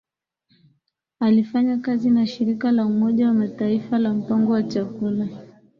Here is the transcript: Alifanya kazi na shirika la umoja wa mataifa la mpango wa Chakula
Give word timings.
Alifanya 1.19 1.77
kazi 1.77 2.09
na 2.09 2.27
shirika 2.27 2.71
la 2.71 2.85
umoja 2.85 3.27
wa 3.27 3.33
mataifa 3.33 3.99
la 3.99 4.13
mpango 4.13 4.51
wa 4.51 4.63
Chakula 4.63 5.27